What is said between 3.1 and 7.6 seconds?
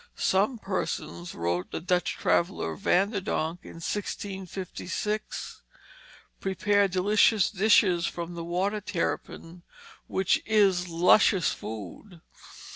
der Donck, in 1656, "prepare delicious